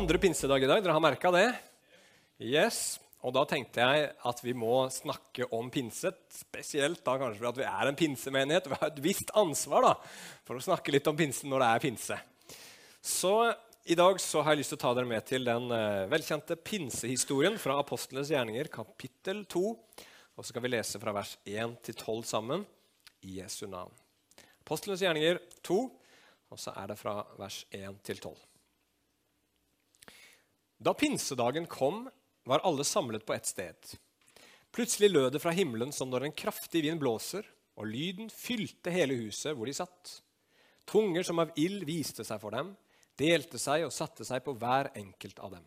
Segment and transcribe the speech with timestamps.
[0.00, 0.80] andre pinsedag i dag.
[0.80, 1.46] Dere har merka det?
[2.40, 2.96] Yes.
[3.20, 6.16] Og da tenkte jeg at vi må snakke om pinset.
[6.32, 8.70] Spesielt da kanskje fordi vi er en pinsemenighet.
[8.70, 9.92] Vi har et visst ansvar da,
[10.48, 12.18] for å snakke litt om pinsen når det er pinse.
[13.04, 13.34] Så
[13.92, 16.56] i dag så har jeg lyst til å ta dere med til den uh, velkjente
[16.64, 19.64] pinsehistorien fra Apostlenes gjerninger, kapittel 2.
[19.68, 22.64] Og så skal vi lese fra vers 1 til 12 sammen
[23.28, 23.92] i Jesu navn.
[24.64, 25.82] Apostlenes gjerninger 2,
[26.48, 28.46] og så er det fra vers 1 til 12.
[30.80, 32.06] Da pinsedagen kom,
[32.48, 33.76] var alle samlet på ett sted.
[34.72, 37.44] Plutselig lød det fra himmelen som når en kraftig vind blåser,
[37.76, 40.14] og lyden fylte hele huset hvor de satt.
[40.88, 42.72] Tunger som av ild viste seg for dem,
[43.20, 45.66] delte seg og satte seg på hver enkelt av dem.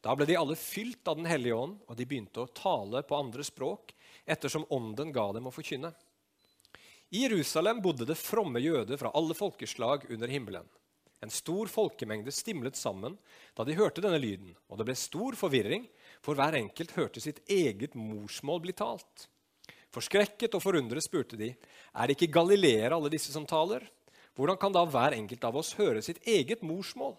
[0.00, 3.18] Da ble de alle fylt av Den hellige ånd, og de begynte å tale på
[3.18, 3.92] andre språk
[4.24, 5.90] ettersom ånden ga dem å forkynne.
[7.10, 10.68] I Jerusalem bodde det fromme jøder fra alle folkeslag under himmelen.
[11.20, 13.18] En stor folkemengde stimlet sammen
[13.56, 15.84] da de hørte denne lyden, og det ble stor forvirring,
[16.24, 19.26] for hver enkelt hørte sitt eget morsmål bli talt.
[19.92, 23.84] Forskrekket og forundret spurte de, er det ikke galileere alle disse som taler?
[24.38, 27.16] Hvordan kan da hver enkelt av oss høre sitt eget morsmål?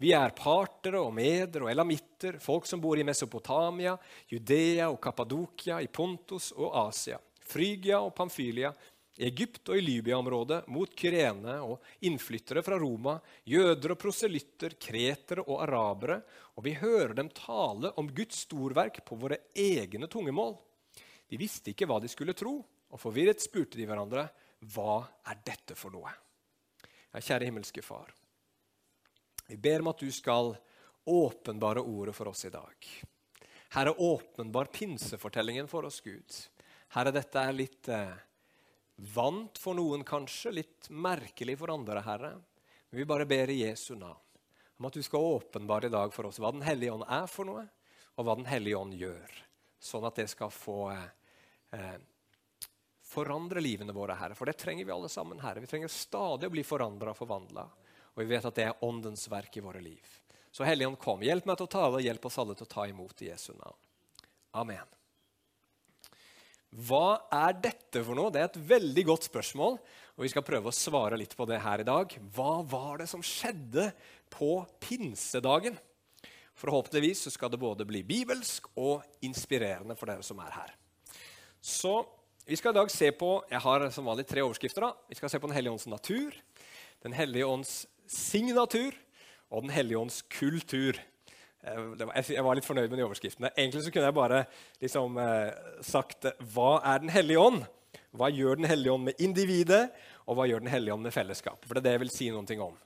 [0.00, 3.94] Vi er partere og meder og elamitter, folk som bor i Mesopotamia,
[4.28, 8.72] Judea og Kappadokia, i Pontus og Asia, Frygia og Pamfylia,
[9.16, 13.16] i Egypt og i Libya-området mot Kyrene og innflyttere fra Roma,
[13.48, 16.20] jøder og proselytter, kretere og arabere,
[16.56, 20.54] og vi hører dem tale om Guds storverk på våre egne tungemål.
[21.26, 24.28] De visste ikke hva de skulle tro, og forvirret spurte de hverandre,
[24.72, 26.12] hva er dette for noe?
[27.12, 28.12] Ja, kjære himmelske Far,
[29.46, 30.52] vi ber om at du skal
[31.06, 32.88] åpenbare ordet for oss i dag.
[33.76, 36.26] Her er åpenbar pinsefortellingen for oss, Gud.
[37.12, 38.14] Dette er litt eh,
[38.96, 42.32] Vant for noen kanskje, litt merkelig for andre, Herre.
[42.88, 44.22] Men vi bare ber i Jesu navn
[44.76, 47.48] om at du skal åpenbare i dag for oss hva Den hellige ånd er for
[47.48, 47.62] noe,
[48.16, 49.38] og hva Den hellige ånd gjør.
[49.80, 51.96] Sånn at det skal få eh,
[53.06, 54.36] forandre livene våre, Herre.
[54.36, 55.62] For det trenger vi alle sammen, Herre.
[55.64, 57.66] Vi trenger stadig å bli forandra og forvandla.
[58.16, 60.12] Og vi vet at det er Åndens verk i våre liv.
[60.52, 61.24] Så Hellige Ånd, kom.
[61.24, 63.80] Hjelp meg til å tale, hjelp oss alle til å ta imot i Jesu navn.
[64.56, 64.95] Amen.
[66.74, 68.32] Hva er dette for noe?
[68.32, 69.78] Det er et veldig godt spørsmål.
[70.16, 72.10] og Vi skal prøve å svare litt på det her i dag.
[72.34, 73.92] Hva var det som skjedde
[74.32, 75.78] på pinsedagen?
[76.56, 80.76] Forhåpentligvis så skal det både bli bibelsk og inspirerende for dere som er her.
[81.60, 82.04] Så
[82.46, 84.80] Vi skal i dag se på jeg har som vanlig tre overskrifter.
[84.80, 84.92] da.
[85.08, 86.32] Vi skal se på Den hellige ånds natur,
[87.02, 88.94] Den hellige ånds signatur
[89.50, 90.94] og Den hellige ånds kultur.
[91.66, 93.50] Jeg var litt fornøyd med de overskriftene.
[93.56, 94.42] Egentlig så kunne jeg bare
[94.82, 97.64] liksom, eh, sagt hva er Den hellige ånd?
[98.14, 99.90] Hva gjør Den hellige ånd med individet,
[100.26, 101.64] og hva gjør Den hellige ånd med fellesskap?
[101.66, 102.76] For det er det jeg vil si noe om.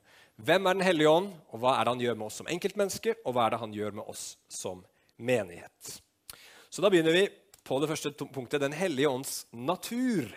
[0.40, 3.20] Hvem er Den hellige ånd, og hva er det han gjør med oss som enkeltmennesker,
[3.26, 4.84] og hva er det han gjør med oss som
[5.19, 6.00] menighet?
[6.70, 7.28] Så da begynner vi
[7.62, 10.32] på det første punktet Den hellige ånds natur.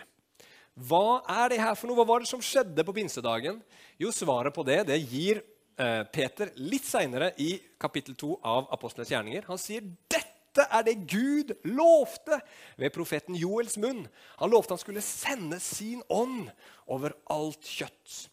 [0.76, 1.96] Hva er det her for noe?
[1.96, 3.62] Hva var det som skjedde på pinsedagen?
[3.96, 9.10] Jo, svaret på det det gir Eh, Peter litt seinere i kapittel 2 av Apostlenes
[9.10, 9.48] gjerninger.
[9.48, 12.38] Han sier dette er det Gud lovte
[12.78, 14.04] ved profeten Joels munn.
[14.38, 16.46] Han lovte han skulle sende sin ånd
[16.86, 18.28] over alt kjøtt.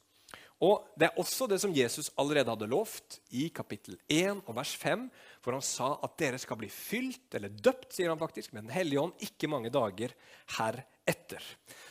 [0.62, 4.75] Og Det er også det som Jesus allerede hadde lovt i kapittel 1 og vers
[4.78, 5.07] 5.
[5.41, 8.75] For han sa at dere skal bli fylt, eller døpt, sier han faktisk, med Den
[8.75, 10.13] hellige ånd ikke mange dager
[11.11, 11.44] heretter.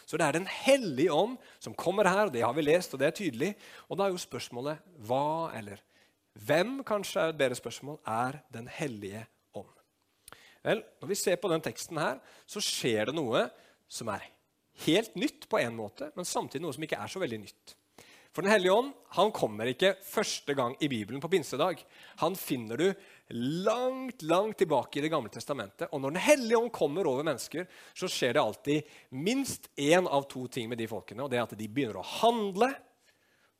[0.06, 3.00] Så det er Den hellige ånd som kommer her, og det har vi lest, og
[3.00, 3.54] det er tydelig.
[3.88, 5.78] Og da er jo spørsmålet hva, eller
[6.34, 9.70] hvem, kanskje er et bedre spørsmål, er Den hellige ånd?
[10.62, 13.48] Vel, Når vi ser på den teksten her, så skjer det noe
[13.88, 14.26] som er
[14.86, 17.76] helt nytt på en måte, men samtidig noe som ikke er så veldig nytt.
[18.30, 21.80] For Den hellige ånd han kommer ikke første gang i Bibelen på pinsedag.
[22.22, 22.92] Han finner du
[23.66, 25.88] langt, langt tilbake i Det gamle testamentet.
[25.90, 30.28] Og når Den hellige ånd kommer over mennesker, så skjer det alltid minst én av
[30.30, 31.24] to ting med de folkene.
[31.24, 32.70] og det er at De begynner å handle,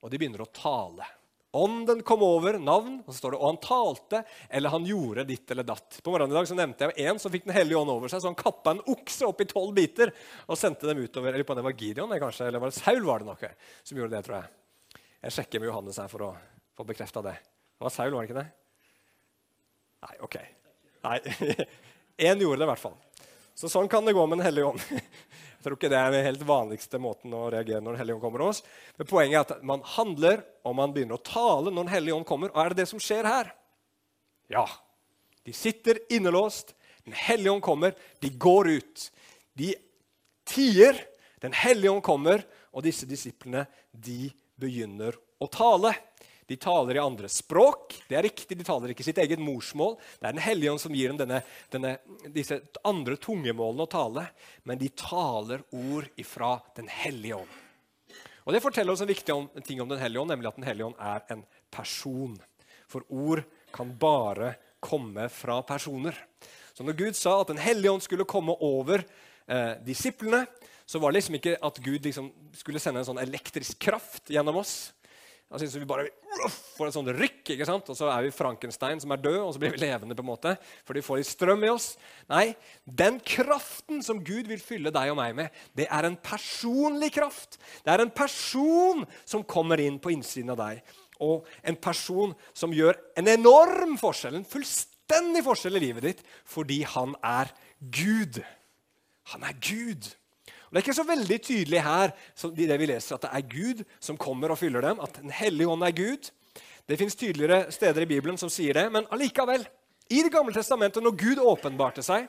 [0.03, 1.07] og de begynner å tale.
[1.53, 4.21] Ånden kom over navn, og så står det, og han talte,
[4.55, 5.99] eller han gjorde ditt eller datt.
[5.99, 8.23] På morgenen i dag så nevnte jeg en som fikk Den hellige ånd over seg,
[8.23, 10.15] så han kappa en okse opp i tolv biter
[10.47, 11.35] og sendte dem utover.
[11.35, 14.15] Eller på det var Gideon, kanskje, eller var det Saul var det noe som gjorde
[14.15, 14.60] det, tror jeg.
[15.21, 16.31] Jeg sjekker med Johannes her for å
[16.79, 17.35] få bekrefta det.
[17.37, 18.49] Det var Saul, var det ikke det?
[20.01, 20.37] Nei, OK.
[21.05, 21.19] Nei,
[22.31, 22.97] Én gjorde det i hvert fall.
[23.57, 24.81] Så sånn kan det gå med Den hellige ånd.
[25.61, 28.25] Jeg tror ikke det er den helt vanligste måten å reagere når Den hellige ånd
[28.25, 28.63] kommer hos.
[28.97, 32.29] Men poenget er at man handler, og man begynner å tale når Den hellige ånd
[32.29, 32.55] kommer.
[32.55, 33.53] Og er det det som skjer her?
[34.49, 34.65] Ja.
[35.45, 36.73] De sitter innelåst.
[37.05, 37.93] Den hellige ånd kommer.
[38.25, 39.07] De går ut.
[39.61, 39.75] De
[40.49, 41.05] tier.
[41.45, 44.31] Den hellige ånd kommer, og disse disiplene de
[44.61, 45.95] begynner å tale.
[46.51, 47.95] De taler i andre språk.
[48.09, 49.95] Det er riktig, De taler ikke sitt eget morsmål.
[50.19, 51.93] Det er Den hellige ånd som gir dem denne, denne,
[52.35, 54.25] disse andre tungemålene å tale.
[54.67, 57.59] Men de taler ord ifra Den hellige ånd.
[58.45, 60.91] Og Det forteller oss en viktig ting om Den hellige ånd, nemlig at Den hellige
[60.91, 62.35] ånd er en person.
[62.91, 66.17] For ord kan bare komme fra personer.
[66.75, 69.05] Så når Gud sa at Den hellige ånd skulle komme over
[69.47, 70.49] eh, disiplene,
[70.91, 74.59] så var det liksom ikke at Gud liksom skulle sende en sånn elektrisk kraft gjennom
[74.59, 74.91] oss.
[75.51, 76.07] Altså, vi bare
[76.77, 77.89] får et sånt rykk, ikke sant?
[77.91, 80.15] og så er vi Frankenstein som er død, og så blir vi levende.
[80.15, 80.53] på en måte,
[80.87, 81.93] for de får litt strøm i oss.
[82.31, 82.55] Nei,
[82.87, 87.59] den kraften som Gud vil fylle deg og meg med, det er en personlig kraft.
[87.83, 90.85] Det er en person som kommer inn på innsiden av deg.
[91.23, 96.83] Og en person som gjør en enorm forskjell, en fullstendig forskjell i livet ditt, fordi
[96.95, 98.43] han er Gud.
[99.35, 100.15] Han er Gud.
[100.71, 102.13] Og Det er ikke så veldig tydelig her
[102.55, 105.01] i det vi leser, at det er Gud som kommer og fyller dem.
[105.03, 106.31] At Den hellige ånd er Gud.
[106.87, 108.87] Det fins tydeligere steder i Bibelen som sier det.
[108.95, 109.67] Men allikevel,
[110.11, 112.29] i Det gamle testamentet, når Gud åpenbarte seg,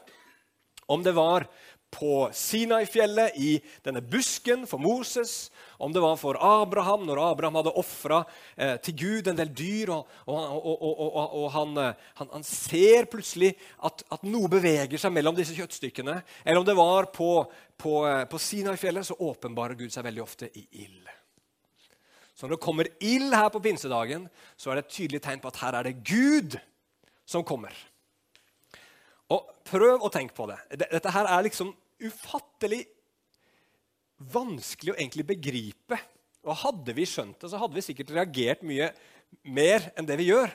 [0.90, 1.46] om det var
[1.92, 7.74] på Sinai-fjellet, i denne busken for Moses, om det var for Abraham, når Abraham hadde
[7.78, 8.22] ofra
[8.56, 13.10] eh, til Gud en del dyr, og, og, og, og han, eh, han, han, ser
[13.12, 13.52] plutselig
[13.84, 17.32] at, at, noe beveger seg mellom disse kjøttstykkene, eller om det var på,
[17.76, 21.12] på, eh, på Sinai-fjellet, så åpenbarer Gud seg veldig ofte i ild.
[22.32, 25.52] Så når det kommer ild her på pinsedagen, så er det et tydelig tegn på
[25.52, 26.56] at her er det Gud
[27.28, 27.76] som kommer.
[29.32, 30.58] Og Prøv å tenke på det.
[30.82, 31.70] Dette her er liksom
[32.08, 32.84] ufattelig
[34.32, 36.00] vanskelig å egentlig begripe.
[36.46, 38.92] Og Hadde vi skjønt det, så hadde vi sikkert reagert mye
[39.48, 40.52] mer enn det vi gjør.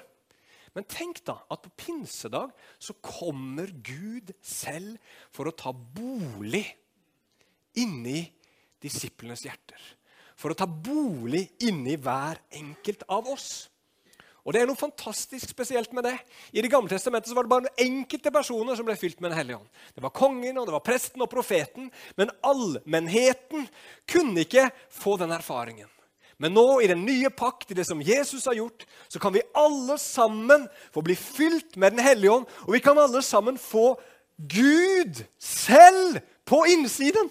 [0.76, 4.98] Men tenk da at på pinsedag så kommer Gud selv
[5.32, 6.66] for å ta bolig
[7.80, 8.26] inni
[8.82, 9.80] disiplenes hjerter.
[10.36, 13.70] For å ta bolig inni hver enkelt av oss.
[14.46, 16.14] Og Det er noe fantastisk spesielt med det.
[16.54, 19.38] I Det gamle testamentet så var det bare enkelte personer som ble fylt med Den
[19.40, 19.68] hellige ånd.
[19.94, 21.90] Det var kongen, og det var presten og profeten.
[22.16, 23.66] Men allmennheten
[24.06, 25.90] kunne ikke få den erfaringen.
[26.38, 29.42] Men nå, i den nye pakt, i det som Jesus har gjort, så kan vi
[29.56, 32.46] alle sammen få bli fylt med Den hellige ånd.
[32.68, 33.96] Og vi kan alle sammen få
[34.36, 37.30] Gud selv på innsiden.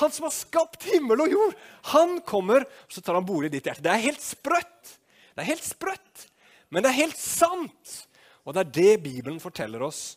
[0.00, 1.54] Han som har skapt himmel og jord.
[1.92, 3.84] Han kommer, og så tar han bolig i ditt hjerte.
[3.84, 4.96] Det er helt sprøtt.
[5.32, 6.26] Det er helt sprøtt,
[6.72, 7.96] men det er helt sant.
[8.44, 10.16] Og det er det Bibelen forteller oss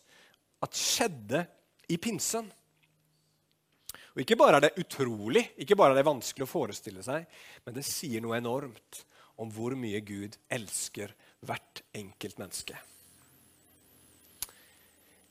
[0.64, 1.44] at skjedde
[1.92, 2.48] i pinsen.
[4.16, 7.26] Og Ikke bare er det utrolig, ikke bare er det vanskelig å forestille seg,
[7.66, 9.04] men det sier noe enormt
[9.36, 11.12] om hvor mye Gud elsker
[11.44, 12.78] hvert enkelt menneske.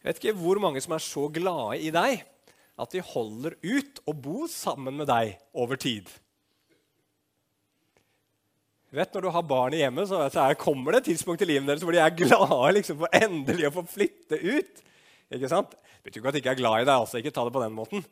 [0.05, 2.21] Jeg vet ikke hvor mange som er så glade i deg
[2.77, 6.11] at de holder ut og bor sammen med deg over tid
[8.97, 11.49] vet, Når du har barn i hjemmet, så, så er, kommer det et tidspunkt i
[11.49, 14.81] livet deres hvor de er glade liksom, for endelig å få flytte ut.
[15.35, 15.75] Ikke sant?
[15.75, 16.95] Det betyr ikke at de ikke er glad i deg.
[16.95, 18.05] altså, ikke ta det på den måten.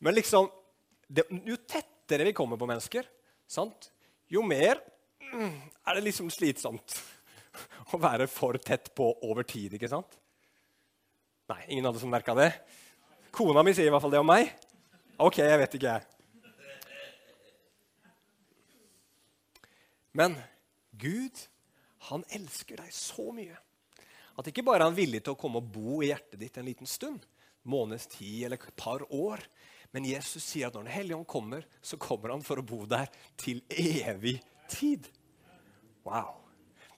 [0.00, 0.48] Men liksom,
[1.08, 3.08] det, jo tettere vi kommer på mennesker,
[3.50, 3.90] sant?
[4.30, 4.78] jo mer
[5.18, 5.54] mm,
[5.90, 6.94] er det liksom slitsomt
[7.94, 9.74] å være for tett på over tid.
[9.74, 10.18] ikke sant?
[11.50, 12.52] Nei, ingen hadde som merka det?
[13.34, 14.52] Kona mi sier i hvert fall det om meg.
[15.20, 16.19] Ok, jeg vet ikke, jeg.
[20.16, 20.36] Men
[20.90, 21.36] Gud,
[22.10, 23.58] han elsker deg så mye
[24.40, 26.64] at ikke bare er han villig til å komme og bo i hjertet ditt en
[26.64, 27.26] liten stund,
[27.68, 29.42] måneds tid eller et par år,
[29.92, 32.84] men Jesus sier at når Den hellige ånd kommer, så kommer han for å bo
[32.88, 34.38] der til evig
[34.70, 35.08] tid.
[36.06, 36.38] Wow.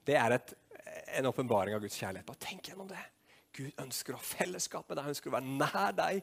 [0.04, 0.52] Det er et,
[1.19, 2.28] en åpenbaring av Guds kjærlighet.
[2.28, 3.00] Bare tenk gjennom det.
[3.57, 6.23] Gud ønsker å ha fellesskap med deg, han ønsker å være nær deg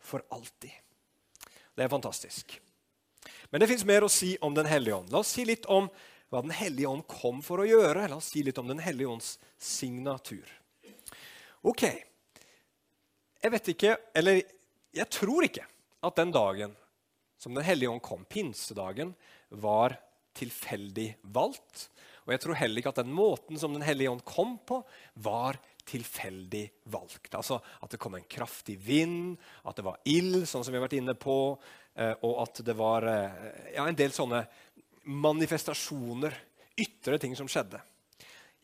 [0.00, 0.76] for alltid.
[1.74, 2.60] Det er fantastisk.
[3.50, 5.10] Men det fins mer å si om Den hellige ånd.
[5.12, 5.88] La oss si litt om
[6.30, 8.06] hva Den hellige ånd kom for å gjøre.
[8.08, 10.46] La oss si litt om Den hellige ånds signatur.
[11.66, 11.84] Ok.
[13.40, 14.42] Jeg vet ikke, eller
[14.94, 15.64] jeg tror ikke,
[16.04, 16.76] at den dagen
[17.40, 19.14] som Den hellige ånd kom, pinsedagen,
[19.48, 19.96] var
[20.36, 21.88] tilfeldig valgt.
[22.26, 24.82] Og jeg tror heller ikke at den måten som Den hellige ånd kom på,
[25.14, 25.58] var
[25.88, 27.34] tilfeldig valgt.
[27.34, 30.86] Altså At det kom en kraftig vind, at det var ild, sånn som vi har
[30.86, 31.56] vært inne på,
[31.96, 34.44] eh, og at det var eh, ja, en del sånne
[35.04, 36.34] manifestasjoner,
[36.80, 37.80] ytre ting som skjedde.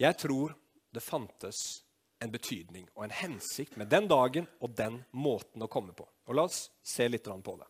[0.00, 0.54] Jeg tror
[0.92, 1.82] det fantes
[2.22, 6.06] en betydning og en hensikt med den dagen og den måten å komme på.
[6.26, 7.68] Og La oss se litt på det.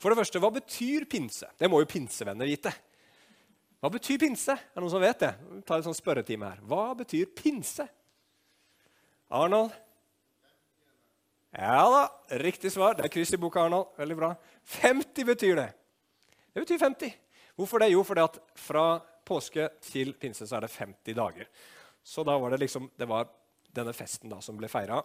[0.00, 1.48] For det første, Hva betyr pinse?
[1.58, 2.72] Det må jo pinsevenner vite.
[3.80, 4.52] Hva betyr pinse?
[4.52, 5.34] Er det noen som vet det?
[5.40, 6.60] Vi tar en sånn spørretime her.
[6.68, 7.86] Hva betyr pinse?
[9.30, 9.72] Arnold?
[11.56, 12.02] Ja da,
[12.40, 12.94] riktig svar.
[12.96, 13.92] Det er kryss i boka, Arnold.
[13.98, 14.34] Veldig bra.
[14.80, 15.68] 50 betyr det.
[16.52, 17.19] Det betyr 50.
[17.60, 17.90] Hvorfor det?
[17.92, 18.84] Jo, fordi at fra
[19.28, 21.48] påske til pinse så er det 50 dager.
[22.00, 23.28] Så da var det liksom, det var
[23.76, 25.02] denne festen da som ble feira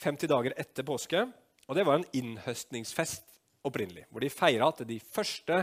[0.00, 1.26] 50 dager etter påske.
[1.68, 3.36] Og det var en innhøstningsfest
[3.68, 5.60] opprinnelig, hvor de feira at de første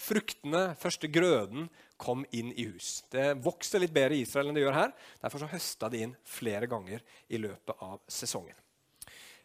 [0.00, 1.68] fruktene, første grøden,
[2.00, 3.02] kom inn i hus.
[3.12, 4.94] Det vokste litt bedre i Israel enn det gjør her.
[5.20, 8.56] Derfor så høsta de inn flere ganger i løpet av sesongen.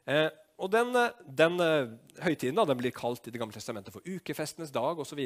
[0.07, 0.29] Eh,
[0.59, 1.91] og Den, den uh,
[2.23, 5.21] høytiden da, den blir kalt i Det gamle testamentet for ukefestenes dag osv.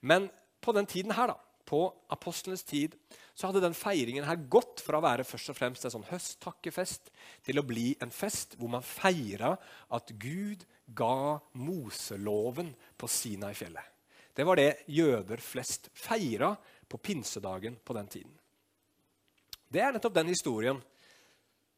[0.00, 0.28] Men
[0.62, 2.94] på den tiden her, da, på apostlenes tid,
[3.34, 7.10] så hadde den feiringen her gått fra å være først og fremst en sånn høsttakkefest
[7.46, 9.54] til å bli en fest hvor man feira
[9.94, 13.88] at Gud ga Moseloven på Sina i fjellet.
[14.32, 16.54] Det var det jøder flest feira
[16.88, 18.32] på pinsedagen på den tiden.
[19.72, 20.80] Det er nettopp den historien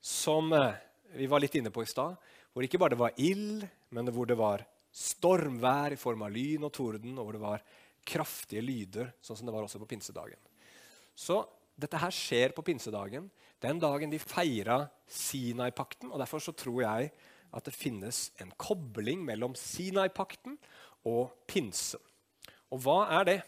[0.02, 0.74] som uh,
[1.14, 2.16] vi var litt inne på i stad,
[2.54, 4.62] hvor ikke bare det var ild, men hvor det var
[4.94, 7.64] stormvær i form av lyn og torden, og hvor det var
[8.06, 10.38] kraftige lyder, sånn som det var også på pinsedagen.
[11.18, 11.40] Så
[11.74, 13.26] dette her skjer på pinsedagen,
[13.62, 16.12] den dagen de feira Sinai-pakten.
[16.12, 17.10] og Derfor så tror jeg
[17.54, 20.58] at det finnes en kobling mellom Sinai-pakten
[21.10, 22.02] og pinsen.
[22.70, 23.38] Og hva er det?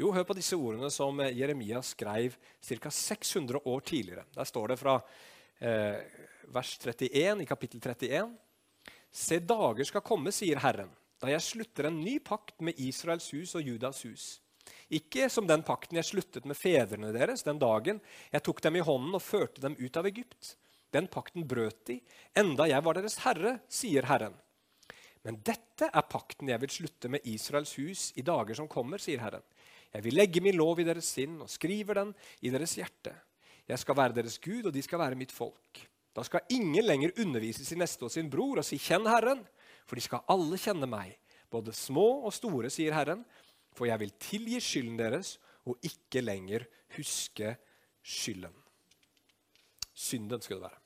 [0.00, 2.92] Jo, hør på disse ordene som Jeremia skrev ca.
[2.92, 4.26] 600 år tidligere.
[4.32, 4.96] Der står det fra
[5.60, 6.00] eh,
[6.52, 8.32] vers 31 i kapittel 31.
[9.16, 10.90] Se, dager skal komme, sier Herren,
[11.22, 14.26] da jeg slutter en ny pakt med Israels hus og Judas hus.
[14.92, 18.02] Ikke som den pakten jeg sluttet med fedrene deres den dagen
[18.34, 20.52] jeg tok dem i hånden og førte dem ut av Egypt.
[20.92, 21.96] Den pakten brøt de,
[22.36, 24.36] enda jeg var deres herre, sier Herren.
[25.24, 29.24] Men dette er pakten jeg vil slutte med Israels hus i dager som kommer, sier
[29.24, 29.44] Herren.
[29.96, 32.12] Jeg vil legge min lov i deres sinn og skriver den
[32.44, 33.16] i deres hjerte.
[33.66, 35.86] Jeg skal være deres Gud, og de skal være mitt folk.
[36.16, 39.44] Da skal ingen lenger undervise sin neste og sin bror og si 'Kjenn Herren',
[39.86, 41.18] for de skal alle kjenne meg,
[41.50, 43.24] både små og store, sier Herren,
[43.76, 46.64] for jeg vil tilgi skylden deres og ikke lenger
[46.96, 47.56] huske
[48.02, 48.54] skylden.
[49.92, 50.80] Synden skulle det være.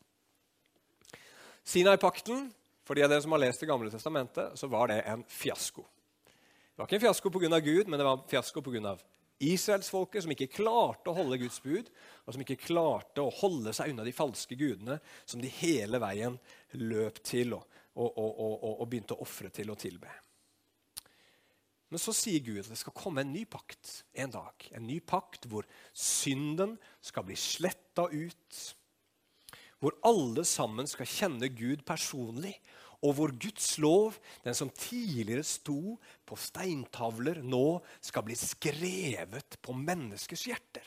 [1.64, 2.50] Sinai-pakten,
[2.84, 5.82] for de av dere som har lest Det gamle testamentet, så var det en fiasko.
[5.82, 7.60] Det var ikke en fiasko pga.
[7.60, 8.96] Gud, men det var en fiasko pga.
[9.40, 11.88] Israelsfolket som ikke klarte å holde Guds bud,
[12.26, 16.36] og som ikke klarte å holde seg unna de falske gudene som de hele veien
[16.76, 17.64] løp til og,
[17.96, 20.12] og, og, og begynte å ofre til og tilbe.
[21.90, 24.66] Men så sier Gud at det skal komme en ny pakt en dag.
[24.76, 28.60] En ny pakt hvor synden skal bli sletta ut.
[29.82, 32.54] Hvor alle sammen skal kjenne Gud personlig,
[33.00, 35.96] og hvor Guds lov, den som tidligere sto
[36.28, 40.84] på steintavler, nå skal bli skrevet på menneskers hjerter.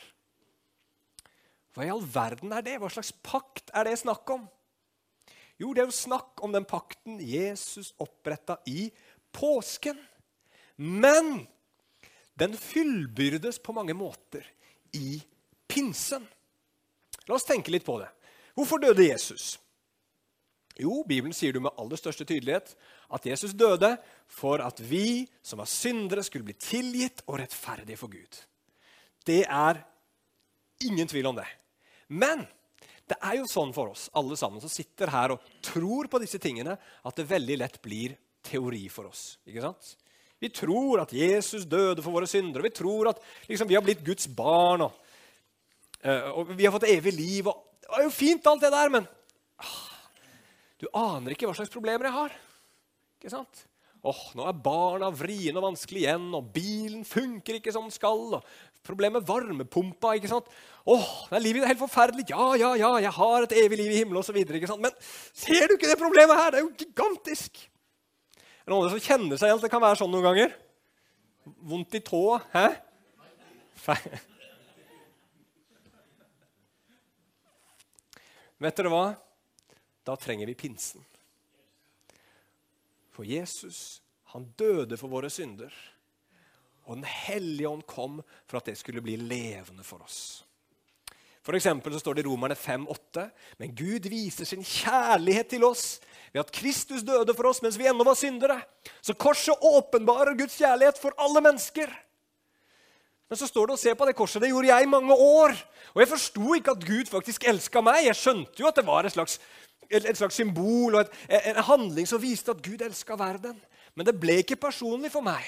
[1.74, 2.78] Hva i all verden er det?
[2.82, 4.46] Hva slags pakt er det snakk om?
[5.58, 8.92] Jo, det er jo snakk om den pakten Jesus oppretta i
[9.34, 9.98] påsken.
[10.78, 11.48] Men
[12.38, 14.46] den fyllbyrdes på mange måter
[14.94, 15.18] i
[15.70, 16.26] pinsen.
[17.26, 18.10] La oss tenke litt på det.
[18.54, 19.58] Hvorfor døde Jesus?
[20.80, 22.74] Jo, Bibelen sier du med aller største tydelighet
[23.14, 23.92] at Jesus døde
[24.32, 28.40] for at vi som var syndere, skulle bli tilgitt og rettferdige for Gud.
[29.26, 29.84] Det er
[30.84, 31.48] ingen tvil om det.
[32.10, 32.42] Men
[33.10, 36.40] det er jo sånn for oss alle sammen som sitter her og tror på disse
[36.42, 39.38] tingene, at det veldig lett blir teori for oss.
[39.46, 39.94] ikke sant?
[40.44, 42.66] Vi tror at Jesus døde for våre syndere.
[42.66, 44.84] Vi tror at liksom, vi har blitt Guds barn.
[44.84, 44.98] Og,
[46.04, 47.48] uh, og vi har fått evig liv.
[47.48, 49.08] Og, det var jo fint, alt det der, men
[50.84, 52.34] du aner ikke hva slags problemer jeg har.
[53.20, 53.64] Ikke sant?
[54.04, 58.20] Åh, Nå er barna vriene og vanskelig igjen, og bilen funker ikke som den skal.
[58.36, 58.44] og
[58.84, 60.18] Problemet med varmepumpa.
[60.18, 60.50] ikke sant?
[60.84, 62.26] Åh, det er livet helt forferdelig.
[62.34, 64.36] Ja, ja, ja, jeg har et evig liv i himmelen osv.
[64.76, 64.92] Men
[65.32, 66.52] ser du ikke det problemet her?
[66.52, 67.64] Det er jo gigantisk.
[68.36, 70.52] Er det noen som kjenner seg igjen at det kan være sånn noen ganger?
[71.64, 72.42] Vondt i tåa?
[72.52, 72.68] Hæ?
[78.64, 79.06] Vet dere hva?
[80.04, 81.04] Da trenger vi pinsen.
[83.14, 84.02] For Jesus,
[84.34, 85.74] han døde for våre synder.
[86.84, 90.44] Og Den hellige ånd kom for at det skulle bli levende for oss.
[91.44, 93.28] For så står det i Romerne 5,8.:
[93.60, 96.00] Men Gud viser sin kjærlighet til oss
[96.32, 98.62] ved at Kristus døde for oss mens vi ennå var syndere.
[99.02, 101.92] Så korset åpenbarer Guds kjærlighet for alle mennesker.
[103.34, 104.44] Men så står det og ser på det korset.
[104.44, 105.56] Det gjorde jeg i mange år.
[105.96, 108.04] Og jeg forsto ikke at Gud faktisk elska meg.
[108.06, 109.40] Jeg skjønte jo at det var et slags
[109.90, 111.16] et, slags symbol og et,
[111.50, 113.56] en handling som viste at Gud elska verden.
[113.98, 115.48] Men det ble ikke personlig for meg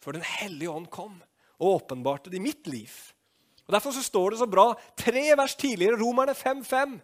[0.00, 1.18] før Den hellige ånd kom
[1.60, 2.88] og åpenbarte det i mitt liv.
[3.66, 6.96] Og Derfor så står det så bra tre vers tidligere, Romerne 5.5.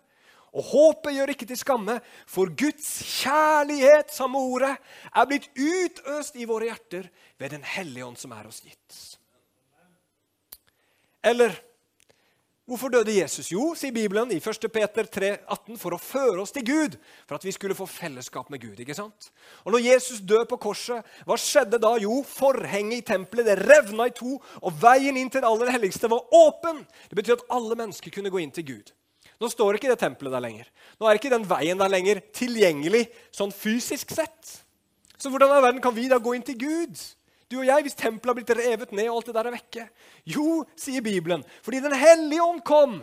[0.56, 4.72] Og håpet gjør ikke til skamme, for Guds kjærlighet, samme ordet,
[5.12, 9.20] er blitt utøst i våre hjerter ved Den hellige ånd som er oss gitt.
[11.26, 11.54] Eller
[12.66, 13.48] hvorfor døde Jesus?
[13.50, 14.68] Jo, sier Bibelen i 1.
[14.72, 16.96] Peter 3, 18, for å føre oss til Gud.
[17.26, 18.78] For at vi skulle få fellesskap med Gud.
[18.78, 19.30] ikke sant?
[19.64, 21.96] Og når Jesus døde på korset, hva skjedde da?
[22.02, 26.10] Jo, forhenget i tempelet det revna i to, og veien inn til det aller helligste
[26.12, 26.84] var åpen.
[27.10, 28.94] Det betyr at alle mennesker kunne gå inn til Gud.
[29.42, 30.70] Nå står ikke det tempelet der lenger.
[30.96, 33.04] Nå er ikke den veien der lenger tilgjengelig
[33.34, 34.54] sånn fysisk sett.
[35.16, 36.96] Så hvordan i verden kan vi da gå inn til Gud?
[37.50, 39.84] Du og jeg, hvis tempelet har blitt revet ned og alt det der er vekke?
[40.26, 42.98] Jo, sier Bibelen, fordi Den hellige ånd kom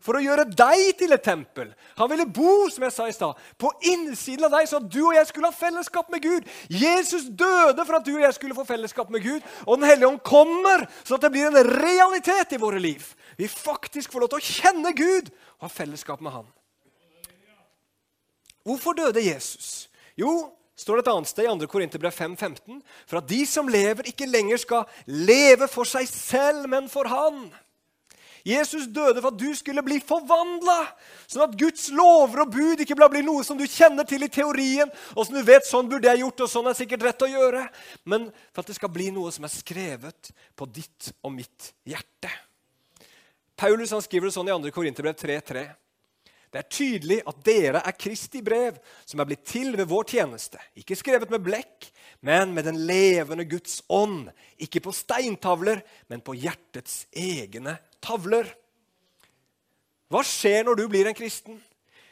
[0.00, 1.70] for å gjøre deg til et tempel.
[1.98, 5.00] Han ville bo som jeg sa i sted, på innsiden av deg, så at du
[5.02, 6.46] og jeg skulle ha fellesskap med Gud.
[6.72, 9.44] Jesus døde for at du og jeg skulle få fellesskap med Gud.
[9.66, 13.04] Og Den hellige ånd kommer, så at det blir en realitet i våre liv.
[13.36, 15.28] Vi faktisk får lov til å kjenne Gud
[15.60, 16.48] og ha fellesskap med Han.
[18.64, 19.88] Hvorfor døde Jesus?
[20.16, 20.50] Jo,
[20.80, 21.68] står det et annet sted i 2.
[21.70, 26.88] Korinterbrev 5,15, for at de som lever, ikke lenger skal leve for seg selv, men
[26.92, 27.50] for Han.
[28.46, 30.78] Jesus døde for at du skulle bli forvandla,
[31.28, 34.88] sånn at Guds lover og bud ikke blir noe som du kjenner til i teorien,
[35.12, 37.66] og som du vet sånn burde jeg gjort, og sånn er sikkert rett å gjøre,
[38.08, 42.32] men for at det skal bli noe som er skrevet på ditt og mitt hjerte.
[43.60, 44.72] Paulus han skriver det sånn i 2.
[44.72, 45.66] Korinterbrev 3.3.
[46.50, 50.58] Det er tydelig at dere er Kristi brev, som er blitt til ved vår tjeneste.
[50.74, 51.86] Ikke skrevet med blekk,
[52.26, 54.32] men med den levende Guds ånd.
[54.58, 58.50] Ikke på steintavler, men på hjertets egne tavler.
[60.10, 61.60] Hva skjer når du blir en kristen?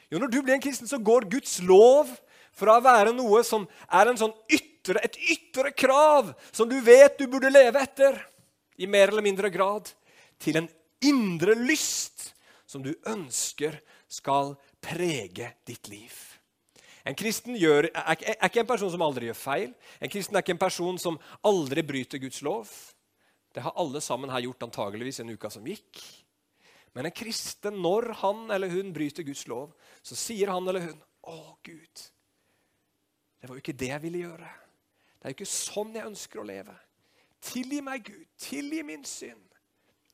[0.09, 2.09] Jo, Når du blir en kristen, så går Guds lov
[2.55, 7.27] fra å være noe som er sånn ytre, et ytre krav som du vet du
[7.27, 8.17] burde leve etter,
[8.79, 9.91] i mer eller mindre grad,
[10.39, 10.71] til en
[11.03, 12.31] indre lyst
[12.71, 13.77] som du ønsker
[14.09, 16.15] skal prege ditt liv.
[17.09, 19.75] En kristen gjør, er, er ikke en person som aldri gjør feil.
[20.01, 22.69] En kristen er ikke en person som aldri bryter Guds lov.
[23.55, 26.03] Det har alle sammen her gjort antageligvis en uka som gikk.
[26.97, 31.03] Men en kristen, når han eller hun bryter Guds lov, så sier han eller hun,
[31.29, 32.05] 'Å, Gud,
[33.41, 34.53] det var jo ikke det jeg ville gjøre.'
[35.19, 36.79] 'Det er jo ikke sånn jeg ønsker å leve.'
[37.41, 38.27] 'Tilgi meg, Gud.
[38.39, 39.45] Tilgi min synd.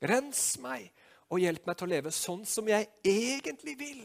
[0.03, 0.91] Rens meg
[1.33, 4.03] og hjelp meg til å leve sånn som jeg egentlig vil.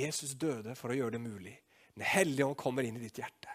[0.00, 1.56] Jesus døde for å gjøre det mulig.
[1.96, 3.52] Den hellige ånd kommer inn i ditt hjerte.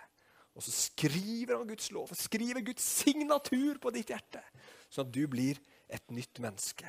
[0.55, 4.39] Og så skriver han Guds lov, skriver Guds signatur på ditt hjerte,
[4.88, 5.60] sånn at du blir
[5.91, 6.88] et nytt menneske.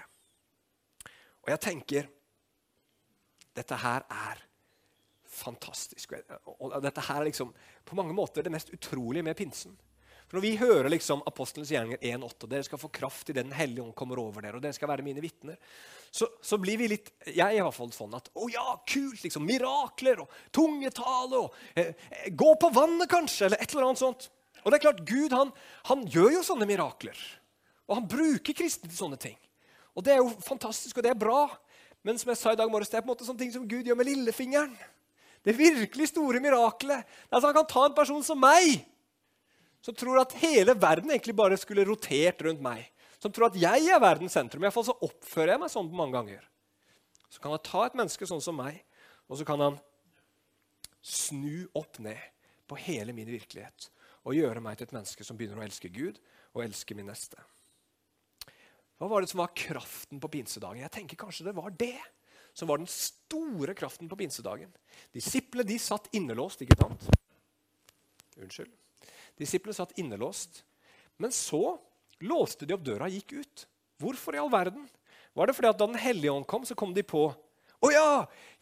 [1.43, 2.11] Og jeg tenker
[3.57, 4.43] dette her er
[5.37, 6.15] fantastisk.
[6.61, 7.53] Og dette her er liksom
[7.87, 9.75] på mange måter det mest utrolige med pinsen.
[10.27, 13.45] For Når vi hører liksom Apostelens gjerninger 1,8, og dere skal få kraft i det
[13.47, 15.59] Den hellige ånd kommer over dere, og dere skal være mine vitner,
[16.11, 19.23] så, så, blir vi litt Jeg er i hvert sånn at Å ja, kult!
[19.23, 24.03] liksom, Mirakler og tungetale og eh, eh, Gå på vannet, kanskje, eller et eller annet
[24.03, 24.31] sånt.
[24.65, 25.53] Og det er klart, Gud han,
[25.87, 27.19] han gjør jo sånne mirakler.
[27.87, 29.37] Og han bruker kristne til sånne ting.
[29.95, 31.45] Og det er jo fantastisk, og det er bra.
[32.03, 33.69] Men som jeg sa i dag morges, det er på en måte sånne ting som
[33.69, 34.75] Gud gjør med lillefingeren.
[35.47, 37.07] Det virkelig store miraklet.
[37.31, 38.83] Er Han kan ta en person som meg
[39.87, 42.89] som tror at hele verden egentlig bare skulle rotert rundt meg.
[43.23, 44.65] Som tror at jeg er verdens sentrum.
[44.65, 46.47] I hvert fall så oppfører jeg meg sånn mange ganger.
[47.31, 48.81] Så kan han ta et menneske sånn som meg,
[49.31, 49.77] og så kan han
[51.07, 52.19] snu opp ned
[52.67, 53.87] på hele min virkelighet
[54.27, 56.19] og gjøre meg til et menneske som begynner å elske Gud
[56.57, 57.39] og elske min neste.
[58.99, 60.83] Hva var det som var kraften på pinsedagen?
[60.83, 62.01] Jeg tenker kanskje det var det
[62.57, 64.73] som var den store kraften på pinsedagen.
[65.15, 67.07] Disiplene de satt innelåst, ikke sant?
[68.41, 68.75] Unnskyld.
[69.41, 70.63] Disiplene satt innelåst.
[71.21, 71.79] Men så
[72.21, 73.67] låste de opp døra og gikk ut.
[74.01, 74.87] Hvorfor i all verden?
[75.37, 77.29] Var det fordi at da Den hellige ånd kom, så kom de på
[77.85, 78.11] å ja!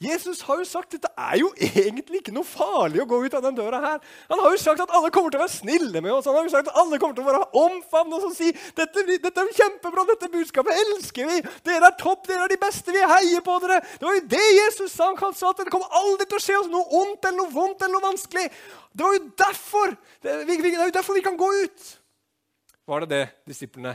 [0.03, 3.35] Jesus har jo sagt at det er jo egentlig ikke noe farlig å gå ut
[3.39, 4.01] av den døra her.
[4.29, 6.27] Han har jo sagt at alle kommer til å være snille med oss.
[6.29, 9.05] Han har jo sagt at alle kommer til å være omfavne oss og si dette,
[9.07, 11.39] dette er kjempebra, dette budskapet elsker vi.
[11.67, 13.79] Dere er topp, dere er de beste, vi heier på dere.
[13.95, 15.13] Det var jo det Jesus sa.
[15.21, 17.87] Han sa at det kommer aldri til å skje oss noe ondt eller noe vondt
[17.87, 18.49] eller noe vanskelig.
[18.93, 19.95] Det var jo derfor,
[20.27, 21.87] det, vi, det er jo derfor vi kan gå ut.
[22.91, 23.25] Var det det
[23.55, 23.95] disiplene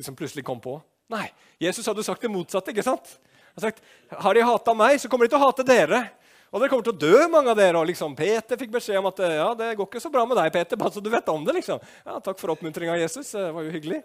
[0.00, 0.80] liksom plutselig kom på?
[1.12, 1.28] Nei,
[1.60, 2.72] Jesus hadde sagt det motsatte.
[2.72, 3.18] ikke sant?
[3.54, 6.00] Han har sagt har de hata meg, så kommer de til å hate dere.
[6.54, 7.78] Og dere kommer til å dø, mange av dere.
[7.80, 10.52] Og liksom, Peter fikk beskjed om at ja, det går ikke så bra med deg,
[10.54, 10.78] Peter.
[10.78, 11.56] bare så du vet om det.
[11.56, 11.80] liksom.
[12.06, 13.32] Ja, Takk for oppmuntringa, Jesus.
[13.34, 14.02] Det var jo hyggelig.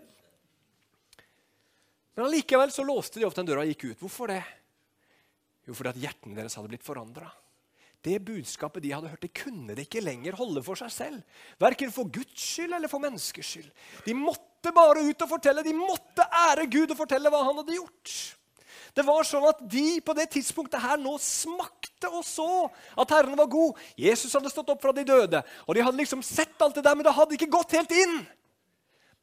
[2.17, 3.99] Men allikevel så låste de opp den døra og gikk ut.
[4.01, 4.41] Hvorfor det?
[5.69, 7.29] Jo, fordi at hjertene deres hadde blitt forandra.
[8.01, 11.39] Det budskapet de hadde hørt, det kunne de ikke lenger holde for seg selv.
[11.61, 13.69] Verken for Guds skyld eller for menneskers skyld.
[14.05, 15.63] De måtte bare ut og fortelle.
[15.67, 18.15] De måtte ære Gud og fortelle hva han hadde gjort.
[18.95, 22.47] Det var sånn at de på det tidspunktet her nå smakte og så
[22.99, 23.77] at Herren var god.
[23.99, 26.97] Jesus hadde stått opp fra de døde, og de hadde liksom sett alt det der,
[26.97, 28.17] men det hadde ikke gått helt inn.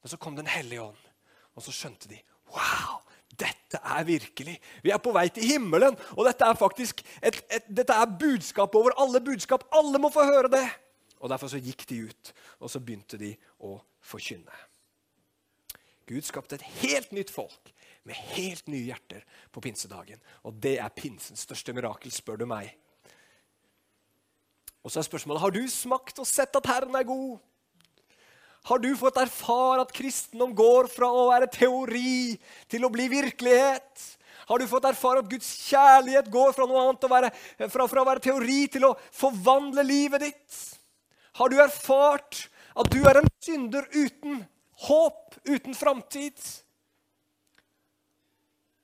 [0.01, 1.11] Men så kom Den hellige ånd,
[1.57, 2.21] og så skjønte de
[2.55, 3.03] Wow!
[3.37, 4.55] Dette er virkelig.
[4.81, 8.75] Vi er på vei til himmelen, og dette er faktisk et, et, dette er budskap
[8.79, 9.67] over alle budskap.
[9.77, 10.65] Alle må få høre det.
[11.21, 14.63] Og Derfor så gikk de ut, og så begynte de å forkynne.
[16.09, 17.75] Gud skapte et helt nytt folk
[18.07, 20.21] med helt nye hjerter på pinsedagen.
[20.47, 22.71] Og det er pinsens største mirakel, spør du meg.
[24.87, 27.41] Og så er spørsmålet har du smakt og sett at Herren er god.
[28.67, 32.35] Har du fått erfare at kristendom går fra å være teori
[32.71, 34.07] til å bli virkelighet?
[34.47, 37.31] Har du fått erfare at Guds kjærlighet går fra noe annet å være,
[37.71, 40.59] fra, fra å være teori til å forvandle livet ditt?
[41.39, 42.47] Har du erfart
[42.79, 44.45] at du er en synder uten
[44.87, 46.39] håp, uten framtid?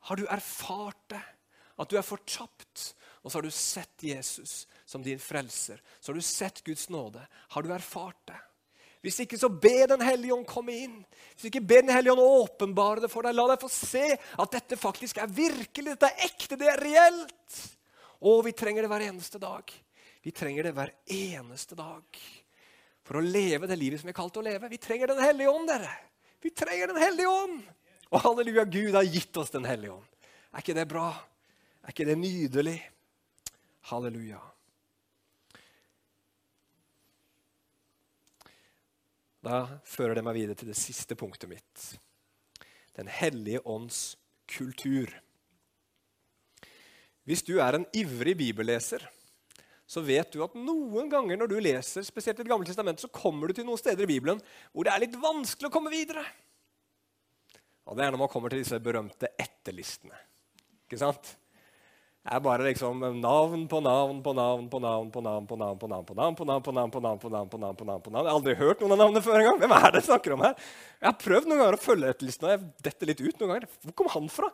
[0.09, 1.23] Har du erfart det?
[1.79, 2.93] At du er fortapt?
[3.23, 5.83] Og så har du sett Jesus som din frelser.
[6.01, 7.23] Så har du sett Guds nåde.
[7.55, 8.41] Har du erfart det?
[9.03, 10.99] Hvis ikke, så be Den hellige ånd komme inn.
[11.35, 13.35] Hvis ikke, be Den hellige ånd åpenbare det for deg.
[13.35, 17.59] La deg få se at dette faktisk er virkelig, dette er ekte, det er reelt.
[18.23, 19.75] Og vi trenger det hver eneste dag.
[20.23, 22.23] Vi trenger det hver eneste dag
[23.03, 24.71] for å leve det livet som vi er kalt å leve.
[24.71, 25.95] Vi trenger Den hellige ånd, dere.
[26.43, 27.63] Vi trenger Den hellige ånd.
[28.13, 30.09] Og halleluja, Gud har gitt oss Den hellige ånd.
[30.53, 31.09] Er ikke det bra?
[31.83, 32.77] Er ikke det nydelig?
[33.89, 34.41] Halleluja.
[39.43, 41.87] Da fører det meg videre til det siste punktet mitt.
[42.95, 44.13] Den hellige ånds
[44.53, 45.11] kultur.
[47.27, 49.03] Hvis du er en ivrig bibelleser,
[49.89, 53.11] så vet du at noen ganger når du leser spesielt i Det gamle testamentet, så
[53.13, 56.23] kommer du til noen steder i Bibelen hvor det er litt vanskelig å komme videre.
[57.87, 60.19] Og Det er når man kommer til disse berømte etterlistene.
[60.87, 61.37] Ikke sant?
[62.23, 65.79] Det er bare liksom navn på navn på navn på navn på navn på navn
[65.81, 67.87] på navn på navn på navn på navn på navn på navn på navn på
[67.89, 68.27] navn på navn.
[68.27, 69.59] Jeg har aldri hørt noen av navnene før engang.
[69.59, 70.69] Hvem er det jeg snakker om her?
[71.01, 72.55] Jeg har prøvd noen ganger å følge etterlistene.
[72.55, 73.67] jeg detter litt ut noen ganger.
[73.89, 74.53] Hvor kom han fra?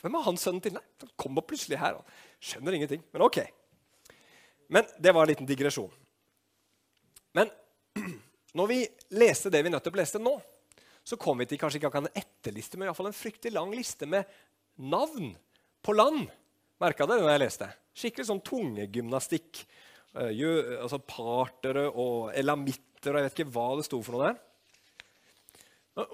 [0.00, 0.74] Hvem er han sønnen til?
[0.74, 2.00] Nei, han kommer plutselig her.
[2.42, 3.04] Skjønner ingenting.
[3.14, 3.38] Men ok.
[4.72, 5.92] Men det var en liten digresjon.
[7.36, 7.52] Men
[8.58, 8.80] når vi
[9.20, 10.34] leste det vi nettopp leste nå,
[11.04, 13.74] så kom vi til kanskje ikke akkurat en etterliste, men i fall en fryktelig lang
[13.76, 14.24] liste med
[14.80, 15.34] navn
[15.84, 16.24] på land
[16.82, 17.68] Merka det når jeg leste?
[17.94, 19.60] Skikkelig sånn tungegymnastikk.
[20.14, 20.32] Uh,
[20.82, 24.40] altså partere og elamitter og jeg vet ikke hva det sto for noe der.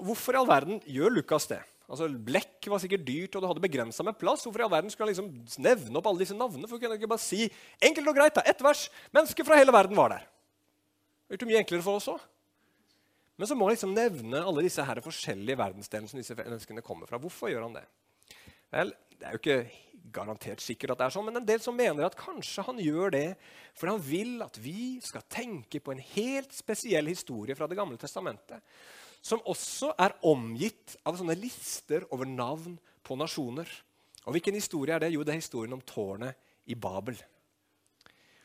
[0.05, 1.63] Hvorfor i all verden gjør Lukas det?
[1.91, 4.45] Altså, Blekk var sikkert dyrt, og du hadde begrensa med plass.
[4.47, 6.69] Hvorfor i all verden skulle han liksom nevne opp alle disse navnene?
[6.71, 7.49] For kunne ikke bare si
[7.83, 8.85] enkelt og greit, da, ett vers.
[9.17, 10.29] Mennesker fra hele verden var der.
[11.31, 12.21] Det er mye enklere for oss òg.
[13.41, 17.09] Men så må han liksom nevne alle disse her forskjellige verdensdelene som disse menneskene kommer
[17.09, 17.17] fra.
[17.21, 17.87] Hvorfor gjør han det?
[18.71, 19.63] Vel, det er jo ikke
[20.13, 23.15] garantert sikkert at det er sånn, men en del som mener at kanskje han gjør
[23.15, 23.27] det
[23.73, 27.97] for han vil at vi skal tenke på en helt spesiell historie fra Det gamle
[28.01, 28.61] testamentet,
[29.25, 33.69] som også er omgitt av sånne lister over navn på nasjoner.
[34.27, 35.15] Og hvilken historie er det?
[35.15, 36.37] Jo, det er historien om tårnet
[36.69, 37.17] i Babel.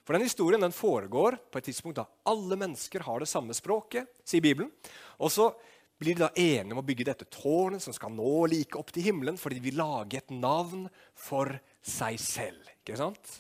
[0.06, 4.06] For den Historien den foregår på et tidspunkt da alle mennesker har det samme språket,
[4.22, 4.70] sier Bibelen.
[5.18, 5.50] Og så
[5.98, 9.08] blir de da enige om å bygge dette tårnet som skal nå like opp til
[9.08, 10.86] himmelen, fordi de vil lage et navn
[11.18, 11.50] for
[11.82, 12.70] seg selv.
[12.84, 13.32] Ikke sant?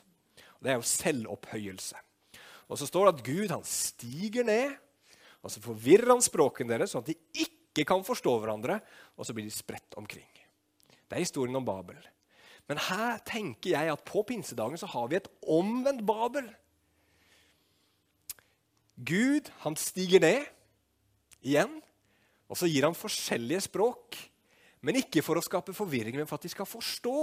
[0.57, 2.01] Og det er jo selvopphøyelse.
[2.65, 4.73] Og så står det at Gud han stiger ned,
[5.45, 8.79] og så forvirrer han språkene deres, sånn at de ikke kan forstå hverandre,
[9.13, 10.31] og så blir de spredt omkring.
[11.05, 11.99] Det er historien om Babel.
[12.69, 16.47] Men her tenker jeg at på pinsedagen så har vi et omvendt Babel.
[18.95, 20.47] Gud han stiger ned
[21.45, 21.81] igjen
[22.49, 24.17] og så gir han forskjellige språk,
[24.85, 27.19] men ikke for å skape forvirring, men for at de skal forstå.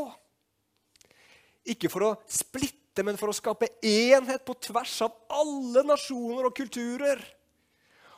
[1.73, 6.57] Ikke for å splitte, men for å skape enhet på tvers av alle nasjoner og
[6.59, 7.23] kulturer.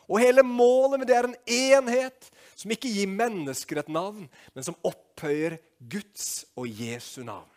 [0.09, 4.67] Og hele målet med det er en enhet som ikke gir mennesker et navn, men
[4.67, 7.51] som opphøyer Guds og Jesu navn.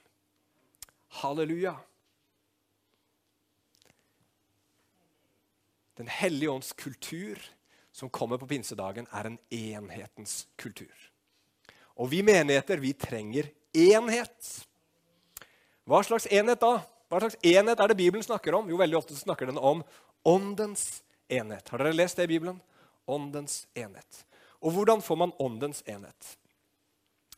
[1.21, 1.75] Halleluja.
[5.97, 7.41] Den hellige ånds kultur
[7.97, 10.93] som kommer på pinsedagen, er en enhetens kultur.
[11.97, 14.51] Og vi menigheter, vi trenger enhet.
[15.89, 16.75] Hva slags enhet da?
[17.09, 18.69] Hva slags enhet er det Bibelen snakker om?
[18.69, 19.81] Jo, veldig ofte snakker den om
[20.27, 21.69] åndens enhet.
[21.71, 22.59] Har dere lest det i Bibelen?
[23.09, 24.21] Åndens enhet.
[24.67, 26.33] Og hvordan får man åndens enhet?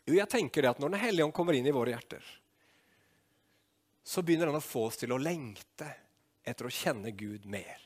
[0.08, 2.24] Jo, jeg tenker det at Når Den hellige ånd kommer inn i våre hjerter,
[4.10, 5.86] så begynner han å få oss til å lengte
[6.42, 7.78] etter å kjenne Gud mer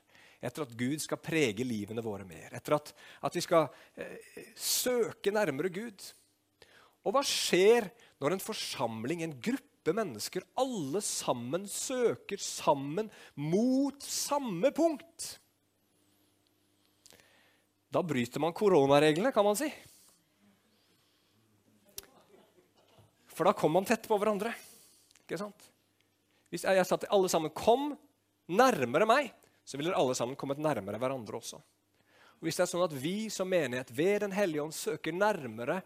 [0.44, 2.52] etter at Gud skal prege livene våre mer.
[2.56, 2.92] Etter at,
[3.24, 6.04] at vi skal eh, søke nærmere Gud.
[7.04, 7.88] Og hva skjer
[8.20, 15.38] når en forsamling, en gruppe mennesker, alle sammen søker sammen mot samme punkt?
[17.94, 19.68] Da bryter man koronareglene, kan man si.
[23.34, 24.54] For da kommer man tett på hverandre.
[25.24, 25.70] Ikke sant?
[26.54, 27.98] Hvis jeg, sa til alle sammen 'kom
[28.48, 29.34] nærmere meg',
[29.66, 31.56] så ville alle sammen kommet nærmere hverandre også.
[31.56, 35.82] Og Hvis det er sånn at vi som menighet ved Den hellige ånd søker nærmere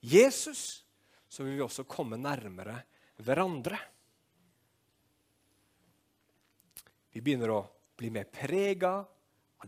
[0.00, 0.84] Jesus,
[1.28, 2.82] så vil vi også komme nærmere
[3.18, 3.78] hverandre.
[7.12, 9.06] Vi begynner å bli mer prega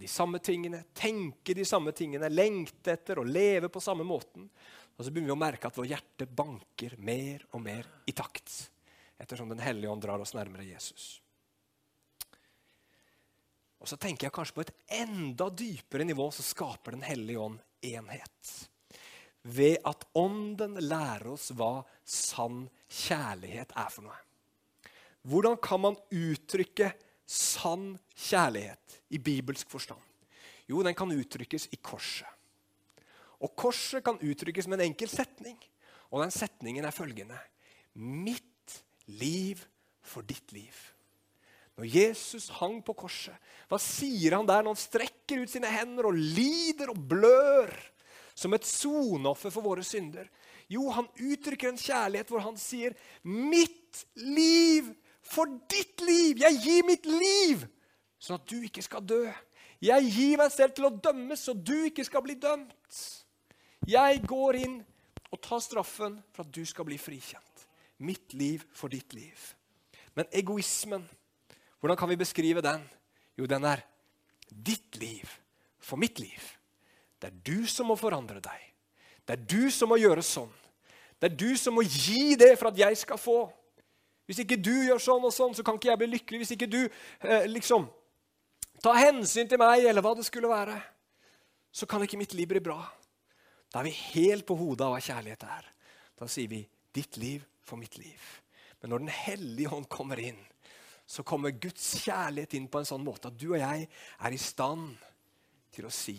[0.00, 4.46] de samme tingene, tenke de samme tingene, lengte etter og leve på samme måten.
[4.96, 8.70] Og så begynner vi å merke at vårt hjerte banker mer og mer i takt
[9.22, 11.20] ettersom Den hellige ånd drar oss nærmere Jesus.
[13.82, 17.60] Og så tenker jeg kanskje på et enda dypere nivå så skaper Den hellige ånd
[17.82, 18.52] enhet.
[19.42, 24.18] Ved at Ånden lærer oss hva sann kjærlighet er for noe.
[25.26, 26.92] Hvordan kan man uttrykke
[27.32, 27.94] sann
[28.28, 30.00] kjærlighet i bibelsk forstand?
[30.68, 32.28] Jo, den kan uttrykkes i korset.
[33.42, 35.58] Og korset kan uttrykkes med en enkel setning.
[36.12, 37.38] Og den setningen er følgende.
[37.98, 38.78] Mitt
[39.10, 39.60] liv
[40.04, 40.74] for ditt liv.
[41.78, 43.34] Når Jesus hang på korset,
[43.70, 47.72] hva sier han der når han strekker ut sine hender og lider og blør
[48.36, 50.28] som et soneoffer for våre synder?
[50.70, 56.42] Jo, han uttrykker en kjærlighet hvor han sier, 'Mitt liv for ditt liv.
[56.42, 57.64] Jeg gir mitt liv
[58.22, 59.32] sånn at du ikke skal dø.'
[59.82, 62.98] 'Jeg gir meg selv til å dømmes, så du ikke skal bli dømt.'
[63.86, 64.76] 'Jeg går inn
[65.32, 67.66] og tar straffen for at du skal bli frikjent.'
[67.98, 69.38] Mitt liv for ditt liv.
[70.14, 71.02] Men egoismen
[71.82, 72.82] hvordan kan vi beskrive den?
[73.34, 73.80] Jo, den er
[74.46, 75.26] ditt liv
[75.82, 76.42] for mitt liv.
[77.18, 78.60] Det er du som må forandre deg.
[79.26, 80.50] Det er du som må gjøre sånn.
[81.18, 83.50] Det er du som må gi det for at jeg skal få.
[84.26, 86.42] Hvis ikke du gjør sånn og sånn, så kan ikke jeg bli lykkelig.
[86.42, 87.88] Hvis ikke du eh, liksom
[88.82, 90.76] tar hensyn til meg, eller hva det skulle være,
[91.72, 92.78] så kan ikke mitt liv bli bra.
[93.72, 95.68] Da er vi helt på hodet av hva kjærlighet er.
[96.18, 98.40] Da sier vi 'ditt liv for mitt liv'.
[98.80, 100.38] Men når Den hellige hånd kommer inn,
[101.06, 104.38] så kommer Guds kjærlighet inn på en sånn måte at du og jeg er i
[104.38, 104.98] stand
[105.72, 106.18] til å si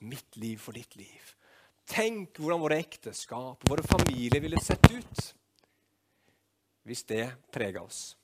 [0.00, 1.34] 'mitt liv for ditt liv'.
[1.86, 5.34] Tenk hvordan våre ekteskap, våre familier ville sett ut
[6.90, 7.24] hvis det
[7.54, 8.16] prega oss.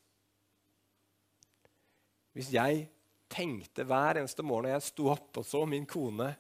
[2.34, 2.88] Hvis jeg
[3.30, 6.32] tenkte hver eneste morgen når jeg sto opp og så min kone,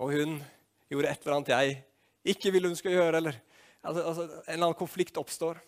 [0.00, 0.40] og hun
[0.90, 1.78] gjorde et eller annet jeg
[2.34, 3.38] ikke ville hun skulle gjøre, eller
[3.80, 5.60] altså, altså, en eller annen konflikt oppstår,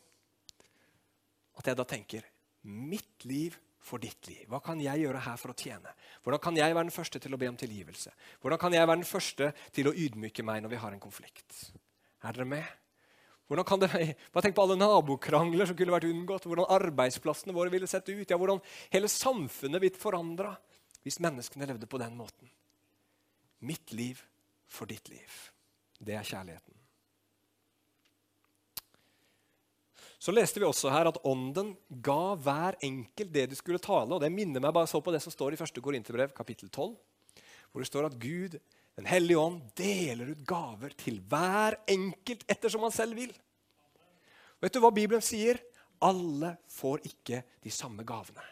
[1.58, 2.26] at jeg da tenker
[2.66, 4.44] mitt liv for ditt liv.
[4.50, 5.94] Hva kan jeg gjøre her for å tjene?
[6.22, 8.12] Hvordan kan jeg være den første til å be om tilgivelse?
[8.42, 11.58] Hvordan kan jeg være den første til å ydmyke meg når vi har en konflikt?
[12.22, 12.81] Er dere med?
[13.50, 13.90] Hvordan kan det,
[14.32, 16.46] bare tenk på alle nabokrangler som kunne vært unngått.
[16.48, 18.28] Hvordan arbeidsplassene våre ville sett ut.
[18.28, 20.54] Ja, hvordan hele samfunnet blitt forandra
[21.02, 22.50] hvis menneskene levde på den måten.
[23.66, 24.22] Mitt liv
[24.70, 25.40] for ditt liv.
[25.98, 26.78] Det er kjærligheten.
[30.22, 34.14] Så leste vi også her at Ånden ga hver enkelt det de skulle tale.
[34.14, 35.80] og Det minner meg bare så på det som står i 1.
[35.82, 36.92] Korinterbrev, kapittel 12,
[37.72, 38.54] hvor det står at Gud,
[38.98, 43.32] Den hellige ånd, deler ut gaver til hver enkelt ettersom han selv vil.
[44.62, 45.60] Vet du hva Bibelen sier?
[46.02, 48.44] Alle får ikke de samme gavene.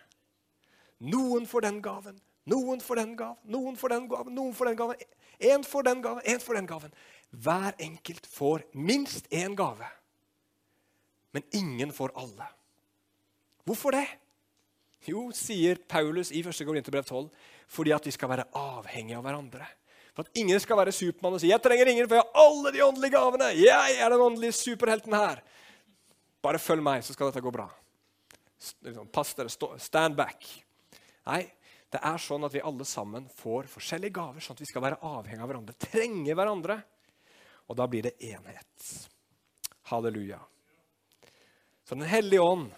[1.11, 2.18] Noen får den gaven,
[2.50, 5.07] noen får den gaven, noen får den gaven, noen får den gaven.
[5.40, 6.92] Én får den gaven, én får den gaven.
[7.31, 9.88] Hver enkelt får minst én gave
[11.31, 12.46] men ingen får alle.
[13.64, 14.07] Hvorfor det?
[15.07, 16.64] Jo, sier Paulus i 1.
[16.66, 17.29] Korinterbrev 12,
[17.70, 19.68] fordi at vi skal være avhengige av hverandre.
[20.14, 22.73] For at ingen skal være Supermann og si 'Jeg trenger ingen, for jeg har alle
[22.73, 23.55] de åndelige gavene'.
[23.55, 25.42] Jeg er den åndelige superhelten her.
[26.42, 27.68] Bare følg meg, så skal dette gå bra.
[28.83, 29.49] Liksom, pass dere.
[29.79, 30.44] Stand back.
[31.27, 31.53] Nei,
[31.90, 35.01] det er sånn at vi alle sammen får forskjellige gaver, sånn at vi skal være
[35.03, 35.75] avhengige av hverandre.
[35.75, 36.83] Trenge hverandre.
[37.70, 39.09] Og da blir det enhet.
[39.90, 40.40] Halleluja.
[41.85, 42.70] Så Den hellige ånd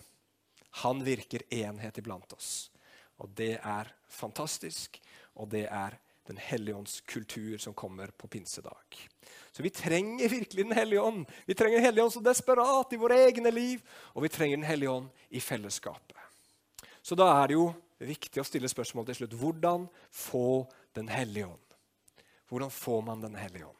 [0.83, 2.71] han virker enhet iblant oss.
[3.21, 5.01] Og Det er fantastisk,
[5.37, 9.08] og det er Den hellige ånds kultur som kommer på pinsedag.
[9.52, 11.26] Så vi trenger virkelig Den hellige ånd.
[11.46, 13.82] Vi trenger Den hellige ånd så desperat i våre egne liv,
[14.14, 16.18] og vi trenger Den hellige ånd i fellesskapet.
[17.02, 19.37] Så da er det jo viktig å stille spørsmål til slutt.
[19.38, 21.78] Hvordan få Den hellige ånd?
[22.48, 23.78] Hvordan får man Den hellige ånd?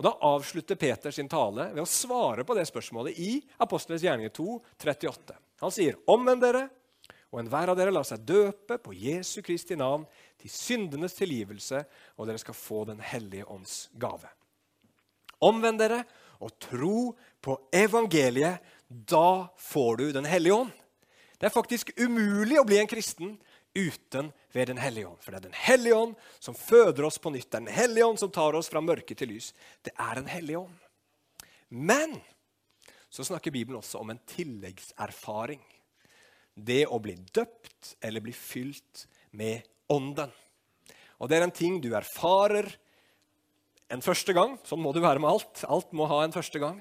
[0.00, 4.32] Og Da avslutter Peter sin tale ved å svare på det spørsmålet i Apostlenes gjerninger
[4.32, 5.34] 2, 38.
[5.60, 6.70] Han sier, 'Omvend dere,
[7.30, 10.02] og enhver av dere lar seg døpe på Jesu Kristi navn
[10.40, 11.84] til syndenes tilgivelse,
[12.18, 14.28] og dere skal få Den hellige ånds gave.'
[15.40, 16.04] Omvend dere
[16.40, 18.60] og tro på evangeliet.
[18.88, 20.72] Da får du Den hellige ånd.
[21.38, 23.38] Det er faktisk umulig å bli en kristen
[23.74, 25.20] uten ved Den hellige ånd.
[25.22, 27.50] For det er Den hellige ånd som føder oss på nytt.
[27.50, 29.54] Det er Den hellige ånd som tar oss fra mørke til lys.
[29.82, 30.76] Det er Den hellige ånd.
[31.70, 32.20] Men
[33.10, 35.62] så snakker Bibelen også om en tilleggserfaring.
[36.64, 40.30] Det å bli døpt eller bli fylt med Ånden.
[41.20, 42.68] Og det er en ting du erfarer
[43.90, 44.54] en første gang.
[44.64, 45.64] Sånn må det være med alt.
[45.66, 46.78] Alt må ha en første gang.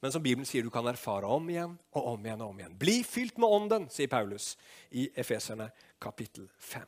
[0.00, 2.40] Men som Bibelen sier, du kan erfare om igjen og om igjen.
[2.40, 2.76] og om igjen.
[2.80, 4.54] Bli fylt med Ånden, sier Paulus
[4.96, 6.86] i Efeserne kapittel 5.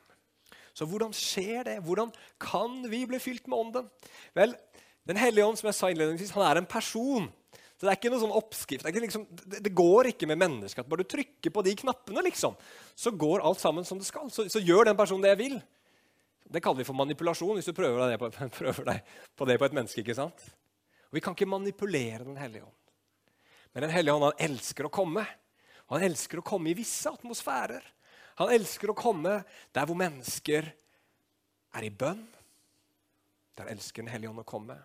[0.73, 1.77] Så hvordan skjer det?
[1.85, 2.09] Hvordan
[2.41, 3.89] kan vi bli fylt med Ånden?
[4.37, 4.55] Vel,
[5.03, 7.25] Den hellige ånd som jeg sa innledningsvis, han er en person.
[7.83, 8.85] Så Det er ikke noe sånn oppskrift.
[8.87, 12.21] Det, liksom, det, det, går ikke med mennesker at bare du trykker på de knappene,
[12.23, 12.53] liksom,
[12.95, 14.29] så går alt sammen som det skal.
[14.31, 15.57] Så, så gjør den personen det jeg vil.
[16.47, 18.29] Det kaller vi for manipulasjon hvis du prøver deg på,
[18.61, 19.99] prøver deg på det på et menneske.
[19.99, 20.45] ikke sant?
[21.11, 22.79] Og Vi kan ikke manipulere Den hellige ånd.
[23.75, 25.27] Men Den hellige ånd han elsker å komme.
[25.91, 27.83] Han elsker å komme i visse atmosfærer.
[28.39, 29.41] Han elsker å komme
[29.75, 30.71] der hvor mennesker
[31.75, 32.23] er i bønn.
[33.59, 34.79] Der elsker Den hellige ånd å komme.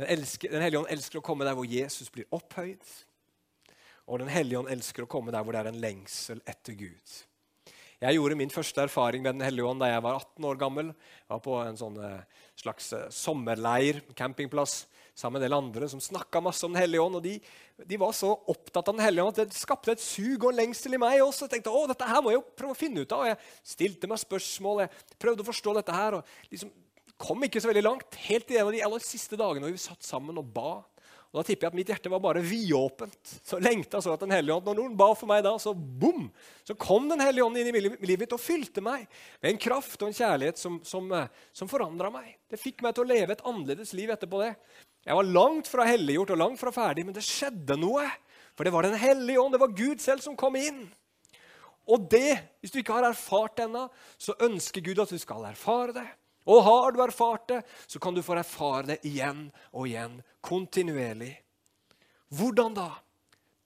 [0.00, 2.84] Den, elsker, den hellige ånd elsker å komme der hvor Jesus blir opphøyd.
[4.08, 7.18] Og Den hellige ånd elsker å komme der hvor det er en lengsel etter Gud.
[8.00, 10.94] Jeg gjorde min første erfaring med Den hellige ånd da jeg var 18 år gammel.
[10.94, 15.92] Jeg var på en sånn eh, slags eh, sommerleir, campingplass, sammen med en del andre
[15.92, 17.20] som snakka masse om Den hellige ånd.
[17.20, 17.36] og de,
[17.84, 20.62] de, var så opptatt av Den hellige ånd at det skapte et sug og en
[20.62, 21.44] lengsel i meg også.
[21.44, 23.26] Jeg tenkte å, dette her må jeg jo prøve å finne ut av.
[23.26, 26.22] Og jeg stilte meg spørsmål, jeg prøvde å forstå dette her.
[26.22, 26.72] og liksom
[27.20, 28.16] kom ikke så veldig langt.
[28.26, 30.72] Helt til en av de aller siste dagene hvor vi satt sammen og ba.
[31.30, 33.34] Og Da tipper jeg at mitt hjerte var bare vidåpent.
[33.46, 36.26] Så lengta så at Den hellige ånd Når noen ba for meg da, så bom!
[36.66, 39.06] Så kom Den hellige ånd inn i livet mitt og fylte meg
[39.38, 42.34] med en kraft og en kjærlighet som, som, eh, som forandra meg.
[42.50, 44.54] Det fikk meg til å leve et annerledes liv etterpå det.
[45.06, 48.08] Jeg var langt fra helliggjort og langt fra ferdig, men det skjedde noe.
[48.58, 50.88] For det var Den hellige ånd, det var Gud selv som kom inn.
[51.90, 53.86] Og det, hvis du ikke har erfart det ennå,
[54.18, 56.08] så ønsker Gud at du skal erfare det.
[56.50, 61.32] Og har du erfart det, så kan du få erfare det igjen og igjen, kontinuerlig.
[62.34, 62.90] Hvordan da?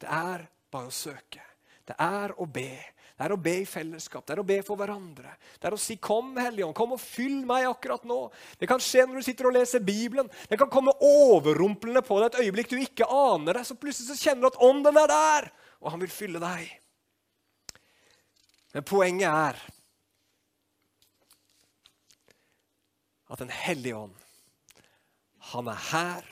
[0.01, 1.41] Det er bare å søke.
[1.85, 2.73] Det er å be.
[3.15, 5.37] Det er å be i fellesskap, det er å be for hverandre.
[5.61, 8.33] Det er å si 'Kom, Helligånd, kom og fyll meg akkurat nå'.
[8.59, 10.29] Det kan skje når du sitter og leser Bibelen.
[10.49, 13.67] Det kan komme overrumplende på deg et øyeblikk du ikke aner det.
[13.67, 16.81] Så plutselig så kjenner du at ånden er der, og han vil fylle deg.
[18.75, 19.63] Men poenget er
[23.29, 24.15] at Den hellige ånd,
[25.53, 26.27] han er her,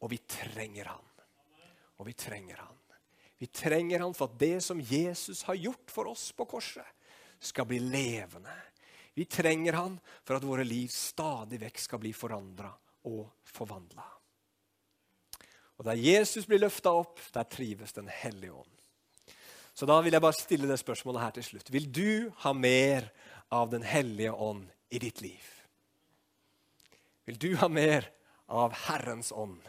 [0.00, 1.10] og vi trenger han.
[1.98, 2.78] Og vi trenger han.
[3.38, 6.86] Vi trenger han for at det som Jesus har gjort for oss på korset,
[7.38, 8.54] skal bli levende.
[9.14, 12.70] Vi trenger han for at våre liv stadig vekk skal bli forandra
[13.10, 14.06] og forvandla.
[15.78, 18.70] Og Der Jesus blir løfta opp, der trives Den hellige ånd.
[19.74, 21.72] Så da vil jeg bare stille det spørsmålet her til slutt.
[21.72, 23.10] Vil du ha mer
[23.50, 25.42] av Den hellige ånd i ditt liv?
[27.24, 28.08] Vil du ha mer
[28.46, 29.62] av Herrens ånd?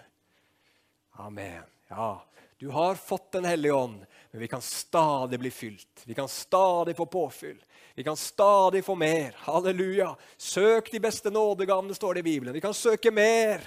[1.11, 1.63] Amen.
[1.87, 2.25] Ja,
[2.57, 6.03] du har fått Den hellige ånd, men vi kan stadig bli fylt.
[6.05, 7.63] Vi kan stadig få påfyll.
[7.95, 9.35] Vi kan stadig få mer.
[9.37, 10.15] Halleluja.
[10.37, 12.53] Søk de beste nådegavene, står det i Bibelen.
[12.53, 13.61] Vi kan søke mer.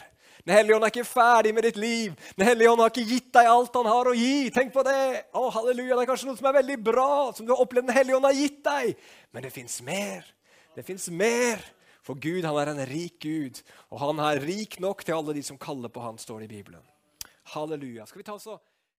[0.45, 2.15] Den hellige ånd er ikke ferdig med ditt liv.
[2.37, 4.51] Den hellige ånd har ikke gitt deg alt han har å gi.
[4.55, 5.25] Tenk på det.
[5.33, 5.97] Å, halleluja.
[5.97, 8.29] Det er kanskje noe som er veldig bra, som du har opplevd Den hellige ånd
[8.29, 9.09] har gitt deg.
[9.33, 10.29] Men det fins mer.
[10.77, 11.65] Det fins mer.
[12.09, 13.61] For Gud han er en rik Gud,
[13.93, 16.55] og han er rik nok til alle de som kaller på han, står det i
[16.57, 16.85] Bibelen.
[17.53, 18.07] Halleluja.
[18.09, 18.63] Skal vi ta oss og